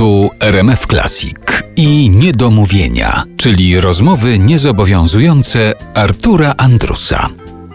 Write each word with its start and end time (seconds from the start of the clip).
Tu 0.00 0.30
RMF 0.40 0.86
Classic 0.86 1.62
i 1.76 2.10
Niedomówienia, 2.10 3.24
czyli 3.36 3.80
rozmowy 3.80 4.38
niezobowiązujące 4.38 5.74
Artura 5.94 6.54
Andrusa. 6.56 7.28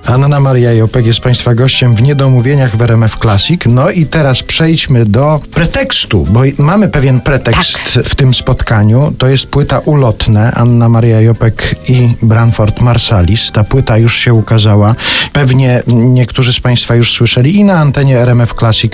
Anna 0.07 0.39
Maria 0.39 0.71
Jopek 0.73 1.05
jest 1.05 1.20
Państwa 1.20 1.55
gościem 1.55 1.96
w 1.96 2.02
Niedomówieniach 2.04 2.76
w 2.76 2.81
RMF 2.81 3.17
Classic. 3.21 3.62
No 3.65 3.89
i 3.89 4.05
teraz 4.05 4.44
przejdźmy 4.44 5.05
do 5.05 5.39
pretekstu, 5.51 6.28
bo 6.29 6.42
mamy 6.58 6.87
pewien 6.90 7.22
pretekst 7.22 7.94
Tak. 7.94 8.04
w 8.04 8.15
tym 8.15 8.33
spotkaniu. 8.33 9.13
To 9.18 9.28
jest 9.28 9.47
płyta 9.47 9.79
Ulotne, 9.79 10.51
Anna 10.51 10.90
Maria 10.90 11.22
Jopek 11.22 11.76
i 11.90 12.10
Branford 12.22 12.81
Marsalis. 12.81 13.51
Ta 13.51 13.63
płyta 13.63 13.97
już 13.97 14.18
się 14.18 14.33
ukazała. 14.33 14.96
Pewnie 15.33 15.83
niektórzy 15.87 16.53
z 16.53 16.59
Państwa 16.59 16.95
już 16.95 17.12
słyszeli 17.12 17.55
i 17.55 17.63
na 17.63 17.80
antenie 17.80 18.20
RMF 18.20 18.53
Classic 18.53 18.94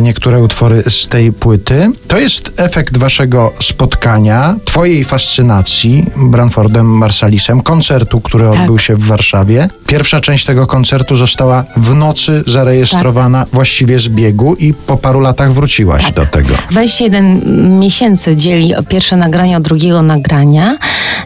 niektóre 0.00 0.42
utwory 0.42 0.82
z 0.88 1.08
tej 1.08 1.32
płyty. 1.32 1.90
To 2.08 2.18
jest 2.18 2.52
efekt 2.56 2.96
Waszego 2.96 3.52
spotkania, 3.60 4.56
Twojej 4.64 5.04
fascynacji 5.04 6.06
Branfordem 6.16 6.86
Marsalisem, 6.86 7.62
koncertu, 7.62 8.20
który 8.20 8.48
odbył 8.48 8.78
się 8.78 8.96
w 8.96 9.06
Warszawie. 9.06 9.68
Pierwsza 9.86 10.20
część 10.20 10.33
tego 10.42 10.66
koncertu 10.66 11.16
została 11.16 11.64
w 11.76 11.94
nocy 11.94 12.44
zarejestrowana 12.46 13.46
właściwie 13.52 14.00
z 14.00 14.08
biegu 14.08 14.54
i 14.54 14.74
po 14.74 14.96
paru 14.96 15.20
latach 15.20 15.52
wróciłaś 15.52 16.12
do 16.12 16.26
tego. 16.26 16.54
21 16.70 17.78
miesięcy 17.78 18.36
dzieli 18.36 18.74
pierwsze 18.88 19.16
nagranie 19.16 19.56
od 19.56 19.62
drugiego 19.62 20.02
nagrania. 20.02 20.78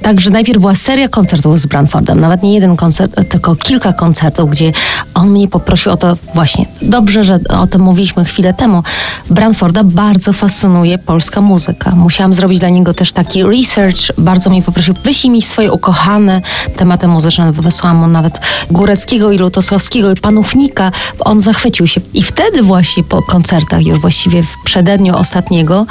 Także 0.02 0.30
najpierw 0.30 0.60
była 0.60 0.74
seria 0.74 1.08
koncertów 1.08 1.60
z 1.60 1.66
Branfordem. 1.66 2.20
Nawet 2.20 2.42
nie 2.42 2.54
jeden 2.54 2.76
koncert, 2.76 3.28
tylko 3.28 3.56
kilka 3.56 3.92
koncertów, 3.92 4.50
gdzie 4.50 4.72
on 5.14 5.30
mnie 5.30 5.48
poprosił 5.48 5.92
o 5.92 5.96
to 5.96 6.16
właśnie. 6.34 6.66
Dobrze, 6.82 7.24
że 7.24 7.38
o 7.48 7.66
tym 7.66 7.80
mówiliśmy 7.82 8.24
chwilę 8.24 8.54
temu. 8.54 8.82
Branforda 9.30 9.84
bardzo 9.84 10.32
fascynuje 10.32 10.98
polska 10.98 11.40
muzyka. 11.40 11.90
Musiałam 11.90 12.34
zrobić 12.34 12.58
dla 12.58 12.68
niego 12.68 12.94
też 12.94 13.12
taki 13.12 13.44
research. 13.44 13.98
Bardzo 14.18 14.50
mnie 14.50 14.62
poprosił, 14.62 14.94
wyślij 15.04 15.30
mi 15.30 15.42
swoje 15.42 15.72
ukochane 15.72 16.42
tematy 16.76 17.08
muzyczne. 17.08 17.52
Wysłałam 17.52 17.96
mu 17.96 18.06
nawet 18.06 18.40
Góreckiego 18.98 19.32
i 19.32 19.38
Lutosławskiego 19.38 20.10
i 20.10 20.16
Panównika. 20.16 20.92
On 21.20 21.40
zachwycił 21.40 21.86
się. 21.86 22.00
I 22.14 22.22
wtedy 22.22 22.62
właśnie 22.62 23.04
po 23.04 23.22
koncertach, 23.22 23.86
już 23.86 23.98
właściwie 23.98 24.42
w 24.42 24.54
przededniu 24.64 25.16
ostatniego, 25.16 25.86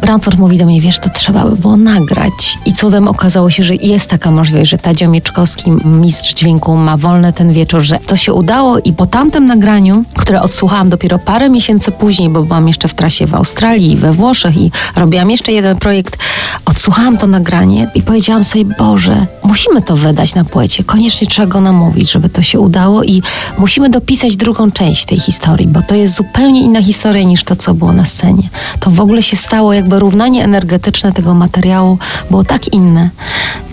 Branford 0.00 0.38
mówi 0.38 0.58
do 0.58 0.66
mnie, 0.66 0.80
wiesz, 0.80 0.98
to 0.98 1.10
trzeba 1.10 1.44
by 1.44 1.56
było 1.56 1.76
nagrać. 1.76 2.58
I 2.66 2.72
cudem 2.72 3.08
okazało 3.08 3.50
się, 3.50 3.62
że 3.62 3.74
jest 3.74 4.10
taka 4.10 4.30
możliwość, 4.30 4.70
że 4.70 4.78
Tadzio 4.78 5.08
Mieczkowski, 5.08 5.70
mistrz 5.84 6.34
dźwięku, 6.34 6.76
ma 6.76 6.96
wolne 6.96 7.32
ten 7.32 7.52
wieczór, 7.52 7.82
że 7.82 7.98
to 8.06 8.16
się 8.16 8.32
udało 8.32 8.78
i 8.78 8.92
po 8.92 9.06
tamtym 9.06 9.46
nagraniu, 9.46 10.04
które 10.16 10.42
odsłuchałam 10.42 10.90
dopiero 10.90 11.18
parę 11.18 11.50
miesięcy 11.50 11.92
później, 11.92 12.28
bo 12.28 12.42
byłam 12.42 12.68
jeszcze 12.68 12.88
w 12.88 12.94
trasie 12.94 13.26
w 13.26 13.34
Australii 13.34 13.92
i 13.92 13.96
we 13.96 14.12
Włoszech 14.12 14.56
i 14.56 14.70
robiłam 14.96 15.30
jeszcze 15.30 15.52
jeden 15.52 15.76
projekt, 15.76 16.18
odsłuchałam 16.76 17.18
to 17.18 17.26
nagranie 17.26 17.90
i 17.94 18.02
powiedziałam 18.02 18.44
sobie, 18.44 18.64
Boże, 18.78 19.26
musimy 19.44 19.82
to 19.82 19.96
wydać 19.96 20.34
na 20.34 20.44
płycie, 20.44 20.84
koniecznie 20.84 21.26
trzeba 21.28 21.48
go 21.48 21.60
namówić, 21.60 22.12
żeby 22.12 22.28
to 22.28 22.42
się 22.42 22.60
udało 22.60 23.04
i 23.04 23.22
musimy 23.58 23.90
dopisać 23.90 24.36
drugą 24.36 24.70
część 24.70 25.04
tej 25.04 25.20
historii, 25.20 25.68
bo 25.68 25.82
to 25.82 25.94
jest 25.94 26.14
zupełnie 26.14 26.62
inna 26.62 26.82
historia 26.82 27.22
niż 27.22 27.44
to, 27.44 27.56
co 27.56 27.74
było 27.74 27.92
na 27.92 28.04
scenie. 28.04 28.48
To 28.80 28.90
w 28.90 29.00
ogóle 29.00 29.22
się 29.22 29.36
stało, 29.36 29.72
jakby 29.72 29.98
równanie 29.98 30.44
energetyczne 30.44 31.12
tego 31.12 31.34
materiału 31.34 31.98
było 32.30 32.44
tak 32.44 32.72
inne, 32.72 33.10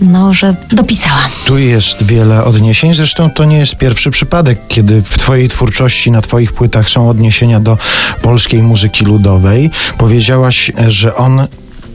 no, 0.00 0.34
że 0.34 0.54
dopisałam. 0.72 1.30
Tu 1.46 1.58
jest 1.58 2.02
wiele 2.02 2.44
odniesień, 2.44 2.94
zresztą 2.94 3.30
to 3.30 3.44
nie 3.44 3.58
jest 3.58 3.76
pierwszy 3.76 4.10
przypadek, 4.10 4.58
kiedy 4.68 5.02
w 5.02 5.18
Twojej 5.18 5.48
twórczości, 5.48 6.10
na 6.10 6.22
Twoich 6.22 6.52
płytach 6.52 6.90
są 6.90 7.08
odniesienia 7.08 7.60
do 7.60 7.78
polskiej 8.22 8.62
muzyki 8.62 9.04
ludowej. 9.04 9.70
Powiedziałaś, 9.98 10.72
że 10.88 11.14
on. 11.14 11.46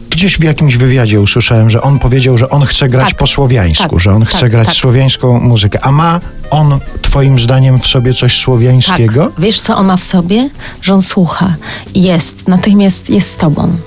Gdzieś 0.09 0.38
w 0.39 0.43
jakimś 0.43 0.77
wywiadzie 0.77 1.21
usłyszałem, 1.21 1.69
że 1.69 1.81
on 1.81 1.99
powiedział, 1.99 2.38
że 2.38 2.49
on 2.49 2.65
chce 2.65 2.89
grać 2.89 3.09
Tak. 3.09 3.17
po 3.17 3.27
słowiańsku, 3.27 3.89
Tak. 3.89 3.99
że 3.99 4.11
on 4.13 4.25
chce 4.25 4.39
Tak, 4.39 4.52
grać 4.52 4.67
tak. 4.67 4.75
słowiańską 4.75 5.39
muzykę. 5.39 5.80
A 5.81 5.92
ma 5.92 6.20
on, 6.49 6.80
Twoim 7.02 7.39
zdaniem, 7.39 7.80
w 7.80 7.87
sobie 7.87 8.14
coś 8.14 8.39
słowiańskiego? 8.39 9.25
Tak. 9.25 9.39
Wiesz, 9.43 9.61
co 9.61 9.77
on 9.77 9.87
ma 9.87 9.97
w 9.97 10.03
sobie? 10.03 10.49
Że 10.81 10.93
on 10.93 11.02
słucha. 11.02 11.55
Jest, 11.95 12.47
natychmiast 12.47 13.09
jest 13.09 13.30
z 13.31 13.37
tobą. 13.37 13.77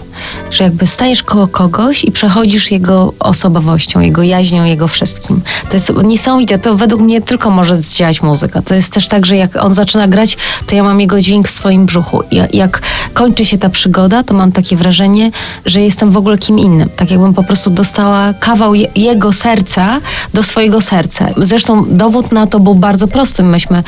Że 0.50 0.64
jakby 0.64 0.86
stajesz 0.86 1.22
koło 1.22 1.48
kogoś 1.48 2.04
i 2.04 2.12
przechodzisz 2.12 2.70
jego 2.70 3.12
osobowością, 3.18 4.00
jego 4.00 4.22
jaźnią, 4.22 4.64
jego 4.64 4.88
wszystkim. 4.88 5.40
To 5.68 5.74
jest 5.76 5.92
niesamowite. 6.04 6.58
To 6.58 6.76
według 6.76 7.02
mnie 7.02 7.22
tylko 7.22 7.50
może 7.50 7.76
zdziałać 7.76 8.22
muzyka. 8.22 8.62
To 8.62 8.74
jest 8.74 8.92
też 8.92 9.08
tak, 9.08 9.26
że 9.26 9.36
jak 9.36 9.56
on 9.56 9.74
zaczyna 9.74 10.08
grać, 10.08 10.36
to 10.66 10.74
ja 10.74 10.82
mam 10.82 11.00
jego 11.00 11.20
dźwięk 11.20 11.48
w 11.48 11.50
swoim 11.50 11.86
brzuchu. 11.86 12.22
I 12.30 12.56
jak 12.56 12.82
kończy 13.14 13.44
się 13.44 13.58
ta 13.58 13.68
przygoda, 13.68 14.22
to 14.22 14.34
mam 14.34 14.52
takie 14.52 14.76
wrażenie, 14.76 15.30
że 15.66 15.80
jestem 15.80 16.10
w 16.10 16.16
ogóle 16.16 16.38
kim 16.38 16.58
innym. 16.58 16.88
Tak 16.96 17.10
jakbym 17.10 17.34
po 17.34 17.44
prostu 17.44 17.70
dostała 17.70 18.34
kawał 18.40 18.74
je, 18.74 18.88
jego 18.96 19.32
serca 19.32 20.00
do 20.34 20.42
swojego 20.42 20.80
serca. 20.80 21.28
Zresztą 21.36 21.84
dowód 21.88 22.32
na 22.32 22.46
to 22.46 22.60
był 22.60 22.74
bardzo 22.74 23.08
prosty. 23.08 23.42
Myśmy 23.42 23.82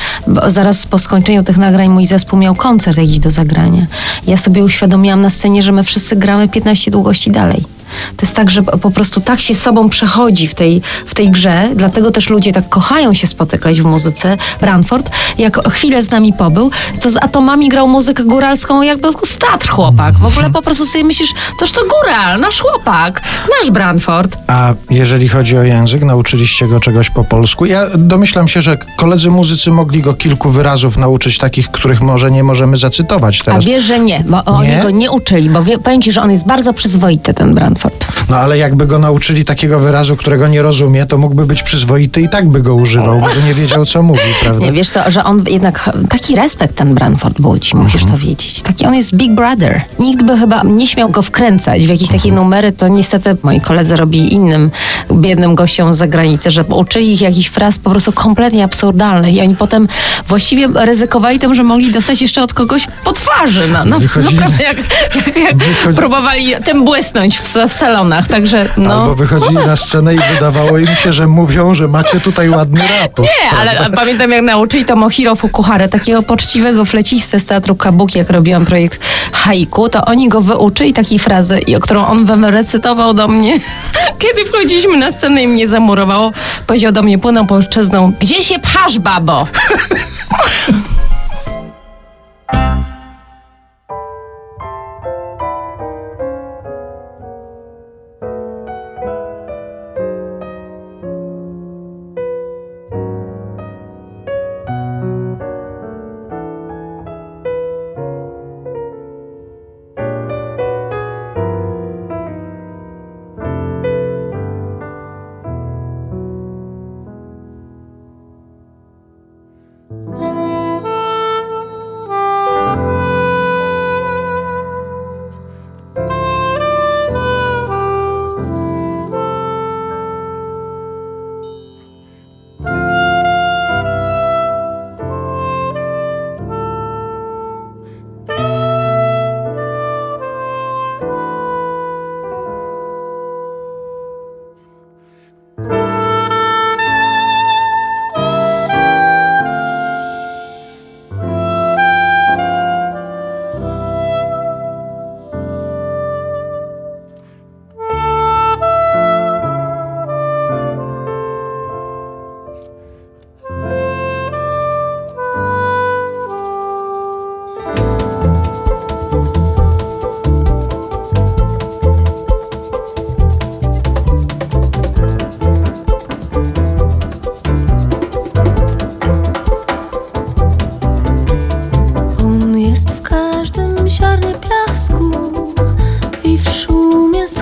zaraz 0.47 0.85
po 0.85 0.99
skończeniu 0.99 1.43
tych 1.43 1.57
nagrań 1.57 1.89
mój 1.89 2.05
zespół 2.05 2.39
miał 2.39 2.55
koncert 2.55 2.97
jakiś 2.97 3.19
do 3.19 3.31
zagrania. 3.31 3.85
Ja 4.27 4.37
sobie 4.37 4.63
uświadomiłam 4.63 5.21
na 5.21 5.29
scenie, 5.29 5.63
że 5.63 5.71
my 5.71 5.83
wszyscy 5.83 6.15
gramy 6.25 6.49
15 6.49 6.91
długości 6.91 7.31
dalej. 7.31 7.74
To 8.17 8.25
jest 8.25 8.35
tak, 8.35 8.49
że 8.51 8.63
po 8.63 8.91
prostu 8.91 9.21
tak 9.21 9.39
się 9.39 9.55
sobą 9.55 9.89
przechodzi 9.89 10.47
w 10.47 10.55
tej, 10.55 10.81
w 11.05 11.13
tej 11.13 11.29
grze, 11.31 11.69
dlatego 11.75 12.11
też 12.11 12.29
ludzie 12.29 12.51
tak 12.53 12.69
kochają 12.69 13.13
się 13.13 13.27
spotykać 13.27 13.81
w 13.81 13.85
muzyce. 13.85 14.37
Branford, 14.61 15.09
jak 15.37 15.69
chwilę 15.69 16.03
z 16.03 16.11
nami 16.11 16.33
pobył, 16.33 16.71
to 17.01 17.09
z 17.11 17.17
atomami 17.17 17.69
grał 17.69 17.87
muzykę 17.87 18.23
góralską, 18.23 18.81
jakby 18.81 19.07
z 19.23 19.37
Tatr 19.37 19.69
chłopak. 19.69 20.15
W 20.17 20.25
ogóle 20.25 20.49
po 20.49 20.61
prostu 20.61 20.85
sobie 20.85 21.03
myślisz, 21.03 21.29
toż 21.59 21.71
to 21.71 21.81
góral, 22.01 22.39
nasz 22.39 22.59
chłopak, 22.61 23.21
nasz 23.61 23.71
Branford. 23.71 24.37
A 24.47 24.73
jeżeli 24.89 25.27
chodzi 25.27 25.57
o 25.57 25.63
język, 25.63 26.03
nauczyliście 26.03 26.67
go 26.67 26.79
czegoś 26.79 27.09
po 27.09 27.23
polsku? 27.23 27.65
Ja 27.65 27.81
domyślam 27.97 28.47
się, 28.47 28.61
że 28.61 28.77
koledzy 28.97 29.29
muzycy 29.29 29.71
mogli 29.71 30.01
go 30.01 30.13
kilku 30.13 30.49
wyrazów 30.49 30.97
nauczyć, 30.97 31.37
takich, 31.37 31.71
których 31.71 32.01
może 32.01 32.31
nie 32.31 32.43
możemy 32.43 32.77
zacytować 32.77 33.41
A 33.41 33.43
teraz. 33.45 33.65
wiesz, 33.65 33.83
że 33.83 33.99
nie, 33.99 34.23
bo 34.27 34.43
oni 34.45 34.67
Nie? 34.69 34.79
go 34.83 34.89
nie 34.89 35.11
uczyli, 35.11 35.49
bo 35.49 35.63
wie, 35.63 35.79
powiem 35.79 36.01
ci, 36.01 36.11
że 36.11 36.21
on 36.21 36.31
jest 36.31 36.45
bardzo 36.47 36.73
przyzwoity, 36.73 37.33
ten 37.33 37.55
Branford. 37.55 37.84
No 38.29 38.37
ale 38.37 38.57
jakby 38.57 38.87
go 38.87 38.99
nauczyli 38.99 39.45
takiego 39.45 39.79
wyrazu, 39.79 40.15
którego 40.17 40.47
nie 40.47 40.61
rozumie, 40.61 41.05
to 41.05 41.17
mógłby 41.17 41.45
być 41.45 41.63
przyzwoity 41.63 42.21
i 42.21 42.29
tak 42.29 42.49
by 42.49 42.61
go 42.61 42.75
używał, 42.75 43.19
bo 43.19 43.25
by 43.27 43.43
nie 43.47 43.53
wiedział, 43.53 43.85
co 43.85 44.01
mówi, 44.01 44.19
prawda? 44.41 44.65
Nie, 44.65 44.71
wiesz 44.71 44.89
co, 44.89 45.11
że 45.11 45.23
on 45.23 45.43
jednak 45.49 45.89
taki 46.09 46.35
respekt 46.35 46.75
ten 46.75 46.93
Branford 46.95 47.41
budzi, 47.41 47.75
musisz 47.77 48.01
Mhm. 48.03 48.11
to 48.19 48.25
wiedzieć. 48.27 48.61
Taki 48.61 48.85
on 48.85 48.95
jest 48.95 49.15
big 49.15 49.35
brother. 49.35 49.81
Nikt 49.99 50.23
by 50.23 50.37
chyba 50.37 50.61
nie 50.63 50.87
śmiał 50.87 51.09
go 51.09 51.21
wkręcać 51.21 51.85
w 51.85 51.89
jakieś 51.89 52.07
takie 52.07 52.29
Mhm. 52.29 52.35
numery, 52.35 52.71
to 52.71 52.87
niestety 52.87 53.37
moi 53.43 53.61
koledzy 53.61 53.95
robili 53.95 54.33
innym 54.33 54.71
biednym 55.11 55.55
gościom 55.55 55.93
z 55.93 55.97
zagranicy, 55.97 56.51
że 56.51 56.63
uczyli 56.63 57.13
ich 57.13 57.21
jakichś 57.21 57.47
fraz 57.47 57.79
po 57.79 57.89
prostu 57.89 58.11
kompletnie 58.11 58.63
absurdalnych 58.63 59.33
i 59.33 59.41
oni 59.41 59.55
potem 59.55 59.87
właściwie 60.27 60.67
ryzykowali 60.75 61.39
tym, 61.39 61.55
że 61.55 61.63
mogli 61.63 61.91
dostać 61.91 62.21
jeszcze 62.21 62.43
od 62.43 62.53
kogoś 62.53 62.87
po 63.03 63.13
twarzy. 63.13 63.61
No, 63.73 63.85
no, 63.85 63.97
naprawdę 64.31 64.63
jak, 64.63 64.77
jak, 65.25 65.55
jak 65.85 65.95
próbowali 65.95 66.53
tym 66.65 66.85
błysnąć 66.85 67.37
w, 67.39 67.55
w 67.69 67.73
salonach, 67.75 68.27
także 68.27 68.69
no... 68.77 68.93
Albo 68.93 69.15
wychodzili 69.15 69.55
na 69.55 69.75
scenę 69.75 70.15
i 70.15 70.19
wydawało 70.33 70.77
im 70.77 70.87
się, 70.87 71.13
że 71.13 71.27
mówią, 71.27 71.75
że 71.75 71.87
macie 71.87 72.19
tutaj 72.19 72.49
ładny 72.49 72.81
ratusz. 73.01 73.25
Nie, 73.25 73.57
ale 73.59 73.89
pamiętam 73.89 74.31
jak 74.31 74.41
nauczyli 74.41 74.85
to 74.85 74.95
Mohiro 74.95 75.35
Fukuhara, 75.35 75.87
takiego 75.87 76.23
poczciwego 76.23 76.85
flecistę 76.85 77.39
z 77.39 77.45
teatru 77.45 77.75
Kabuki, 77.75 78.17
jak 78.17 78.29
robiłam 78.29 78.65
projekt 78.65 78.99
haiku, 79.31 79.89
to 79.89 80.05
oni 80.05 80.29
go 80.29 80.41
wyuczyli 80.41 80.93
takiej 80.93 81.19
frazy, 81.19 81.59
którą 81.81 82.05
on 82.05 82.25
wam 82.25 82.45
recytował 82.45 83.13
do 83.13 83.27
mnie, 83.27 83.59
kiedy 84.19 84.45
wchodziliśmy 84.45 84.97
na 84.97 85.11
scenę 85.11 85.43
i 85.43 85.47
mnie 85.47 85.67
zamurowało. 85.67 86.31
Powiedział 86.67 86.91
do 86.91 87.03
mnie 87.03 87.17
płyną 87.17 87.47
polszczyzną, 87.47 88.13
gdzie 88.19 88.43
się 88.43 88.59
pchasz, 88.59 88.99
babo? 88.99 89.47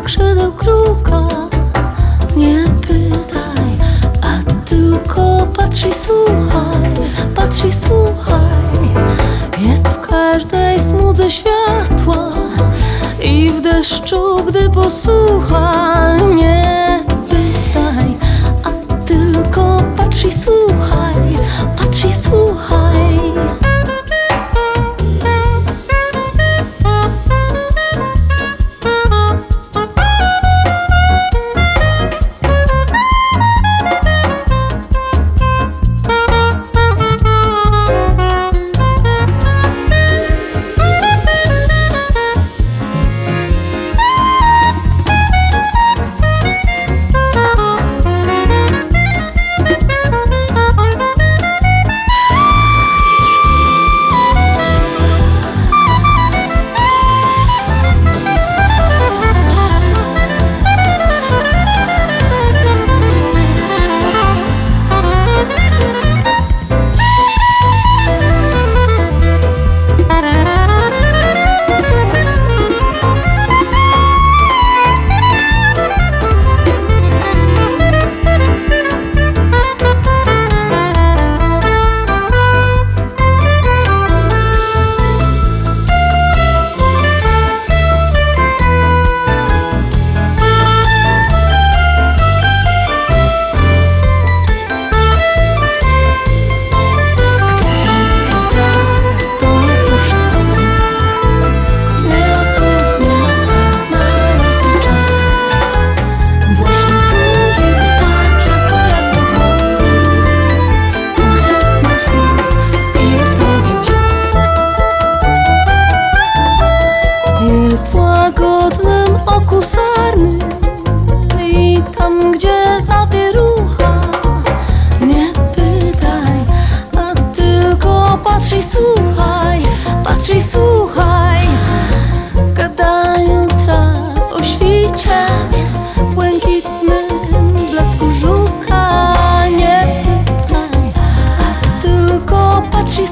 skrzydeł 0.04 0.52
kruka. 0.52 1.28
Nie 2.36 2.66
pytaj, 2.82 3.78
a 4.22 4.52
tylko 4.70 5.48
patrz 5.58 5.86
i 5.86 5.94
słuchaj, 5.94 6.94
patrz 7.36 7.66
i 7.66 7.72
słuchaj. 7.72 8.40
Jest 9.60 9.88
w 9.88 10.02
każdej 10.02 10.80
smudze 10.80 11.32
światła 11.32 12.32
i 13.22 13.50
w 13.50 13.62
deszczu, 13.62 14.38
gdy 14.48 14.70
posłucha. 14.70 16.03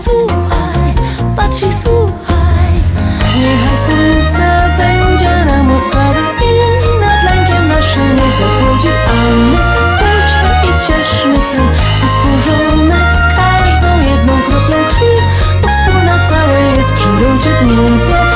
słuchaj, 0.01 0.93
patrz 1.35 1.61
i 1.61 1.73
słuchaj. 1.83 2.71
Niechaj 3.37 3.77
słońce 3.85 4.77
będzie 4.77 5.45
nam 5.45 5.75
uspada 5.75 6.21
I 6.41 6.53
nad 7.01 7.23
lękiem 7.23 7.67
naszym 7.67 8.15
nie 8.15 8.27
zapłodzi 8.39 8.89
A 9.07 9.13
my 9.35 9.57
bądźmy 9.99 10.53
i 10.67 10.85
cieszmy 10.85 11.35
tym 11.51 11.67
Co 12.01 12.07
stworzone 12.07 12.99
każdą 13.35 14.11
jedną 14.11 14.41
kroplą 14.41 14.77
krwi. 14.89 15.13
Bo 15.61 15.67
wspólna 15.69 16.29
całej 16.29 16.77
jest 16.77 16.91
przyrodzie 16.93 17.55
w 17.57 17.65
niebie. 17.65 18.30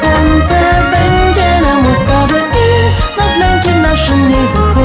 słońce 0.00 0.60
będzie 0.90 1.60
nam 1.60 1.86
łaskawe 1.86 2.40
i 2.40 3.18
nad 3.20 3.38
lękiem 3.38 3.82
naszym 3.82 4.28
nie 4.28 4.46
zuchwa. 4.46 4.77